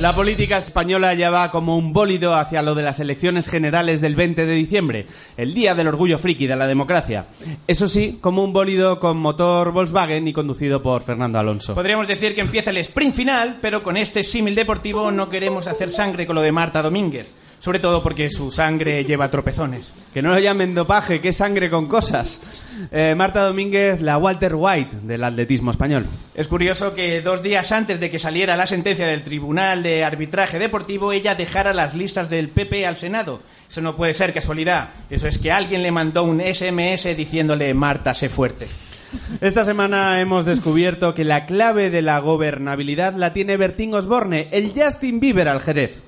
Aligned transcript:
La 0.00 0.14
política 0.14 0.56
española 0.56 1.12
ya 1.12 1.28
va 1.28 1.50
como 1.50 1.76
un 1.76 1.92
bólido 1.92 2.34
hacia 2.34 2.62
lo 2.62 2.74
de 2.74 2.82
las 2.82 3.00
elecciones 3.00 3.46
generales 3.46 4.00
del 4.00 4.16
20 4.16 4.46
de 4.46 4.54
diciembre, 4.54 5.06
el 5.36 5.52
día 5.52 5.74
del 5.74 5.88
orgullo 5.88 6.16
friki 6.16 6.46
de 6.46 6.56
la 6.56 6.66
democracia. 6.66 7.26
Eso 7.66 7.86
sí, 7.86 8.16
como 8.18 8.42
un 8.42 8.54
bólido 8.54 8.98
con 8.98 9.18
motor 9.18 9.72
Volkswagen 9.72 10.26
y 10.26 10.32
conducido 10.32 10.80
por 10.80 11.02
Fernando 11.02 11.38
Alonso. 11.38 11.74
Podríamos 11.74 12.08
decir 12.08 12.34
que 12.34 12.40
empieza 12.40 12.70
el 12.70 12.78
sprint 12.78 13.14
final, 13.14 13.58
pero 13.60 13.82
con 13.82 13.98
este 13.98 14.24
símil 14.24 14.54
deportivo 14.54 15.10
no 15.10 15.28
queremos 15.28 15.68
hacer 15.68 15.90
sangre 15.90 16.26
con 16.26 16.34
lo 16.34 16.40
de 16.40 16.52
Marta 16.52 16.80
Domínguez. 16.80 17.34
Sobre 17.60 17.78
todo 17.78 18.02
porque 18.02 18.30
su 18.30 18.50
sangre 18.50 19.04
lleva 19.04 19.28
tropezones. 19.28 19.92
Que 20.14 20.22
no 20.22 20.30
lo 20.30 20.38
llamen 20.38 20.74
dopaje, 20.74 21.20
que 21.20 21.28
es 21.28 21.36
sangre 21.36 21.68
con 21.68 21.86
cosas. 21.88 22.40
Eh, 22.90 23.14
Marta 23.14 23.44
Domínguez, 23.44 24.00
la 24.00 24.16
Walter 24.16 24.54
White 24.54 24.96
del 25.02 25.22
atletismo 25.22 25.70
español. 25.70 26.06
Es 26.34 26.48
curioso 26.48 26.94
que 26.94 27.20
dos 27.20 27.42
días 27.42 27.70
antes 27.70 28.00
de 28.00 28.08
que 28.08 28.18
saliera 28.18 28.56
la 28.56 28.66
sentencia 28.66 29.06
del 29.06 29.22
Tribunal 29.22 29.82
de 29.82 30.02
Arbitraje 30.02 30.58
Deportivo, 30.58 31.12
ella 31.12 31.34
dejara 31.34 31.74
las 31.74 31.94
listas 31.94 32.30
del 32.30 32.48
PP 32.48 32.86
al 32.86 32.96
Senado. 32.96 33.42
Eso 33.68 33.82
no 33.82 33.94
puede 33.94 34.14
ser 34.14 34.32
casualidad. 34.32 34.88
Eso 35.10 35.28
es 35.28 35.38
que 35.38 35.52
alguien 35.52 35.82
le 35.82 35.92
mandó 35.92 36.24
un 36.24 36.40
SMS 36.40 37.14
diciéndole 37.14 37.74
Marta, 37.74 38.14
sé 38.14 38.30
fuerte. 38.30 38.66
Esta 39.42 39.64
semana 39.64 40.18
hemos 40.20 40.46
descubierto 40.46 41.12
que 41.12 41.24
la 41.24 41.44
clave 41.44 41.90
de 41.90 42.00
la 42.00 42.18
gobernabilidad 42.20 43.14
la 43.14 43.34
tiene 43.34 43.58
Bertín 43.58 43.92
Osborne, 43.92 44.48
el 44.52 44.72
Justin 44.74 45.20
Bieber 45.20 45.48
al 45.48 45.60
Jerez. 45.60 46.00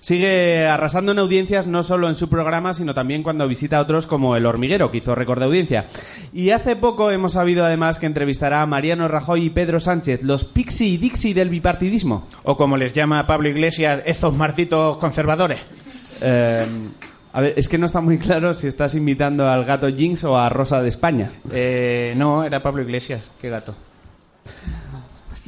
Sigue 0.00 0.66
arrasando 0.66 1.12
en 1.12 1.18
audiencias 1.18 1.66
no 1.66 1.82
solo 1.82 2.08
en 2.08 2.14
su 2.14 2.28
programa, 2.28 2.72
sino 2.74 2.94
también 2.94 3.22
cuando 3.22 3.46
visita 3.46 3.78
a 3.78 3.82
otros 3.82 4.06
como 4.06 4.34
El 4.36 4.46
Hormiguero, 4.46 4.90
que 4.90 4.98
hizo 4.98 5.14
récord 5.14 5.38
de 5.38 5.44
audiencia. 5.44 5.86
Y 6.32 6.50
hace 6.50 6.74
poco 6.74 7.10
hemos 7.10 7.34
sabido 7.34 7.64
además 7.64 7.98
que 7.98 8.06
entrevistará 8.06 8.62
a 8.62 8.66
Mariano 8.66 9.08
Rajoy 9.08 9.44
y 9.44 9.50
Pedro 9.50 9.78
Sánchez, 9.78 10.22
los 10.22 10.44
Pixie 10.44 10.88
y 10.88 10.96
Dixie 10.96 11.34
del 11.34 11.50
bipartidismo. 11.50 12.26
O 12.44 12.56
como 12.56 12.76
les 12.76 12.92
llama 12.92 13.26
Pablo 13.26 13.48
Iglesias, 13.48 14.02
esos 14.06 14.34
marcitos 14.34 14.96
conservadores. 14.96 15.60
Eh, 16.22 16.66
a 17.32 17.40
ver, 17.42 17.54
es 17.56 17.68
que 17.68 17.78
no 17.78 17.86
está 17.86 18.00
muy 18.00 18.18
claro 18.18 18.54
si 18.54 18.66
estás 18.66 18.94
invitando 18.94 19.48
al 19.48 19.64
gato 19.64 19.88
Jinx 19.88 20.24
o 20.24 20.36
a 20.36 20.48
Rosa 20.48 20.82
de 20.82 20.88
España. 20.88 21.30
Eh, 21.52 22.14
no, 22.16 22.42
era 22.44 22.62
Pablo 22.62 22.82
Iglesias. 22.82 23.30
Qué 23.40 23.48
gato. 23.48 23.76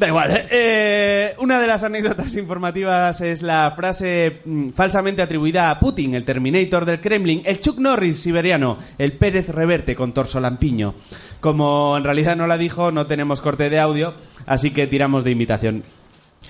Da 0.03 0.09
igual. 0.09 0.33
¿eh? 0.33 0.49
Eh, 0.51 1.35
una 1.39 1.61
de 1.61 1.69
las 1.69 1.85
anécdotas 1.85 2.35
informativas 2.35 3.21
es 3.21 3.41
la 3.41 3.71
frase 3.71 4.41
mm, 4.45 4.71
falsamente 4.71 5.23
atribuida 5.23 5.71
a 5.71 5.79
Putin, 5.79 6.17
el 6.17 6.25
Terminator 6.25 6.85
del 6.85 7.01
Kremlin, 7.01 7.43
el 7.45 7.61
Chuck 7.61 7.79
Norris 7.79 8.19
siberiano, 8.19 8.79
el 8.99 9.13
Pérez 9.13 9.49
Reverte 9.51 9.95
con 9.95 10.13
torso 10.13 10.41
lampiño. 10.41 10.97
Como 11.39 11.97
en 11.97 12.03
realidad 12.03 12.35
no 12.35 12.49
la 12.49 12.59
dijo, 12.59 12.91
no 12.91 13.07
tenemos 13.07 13.41
corte 13.41 13.71
de 13.71 13.79
audio, 13.79 14.15
así 14.45 14.73
que 14.73 14.89
tiramos 14.89 15.23
de 15.23 15.31
imitación. 15.31 15.85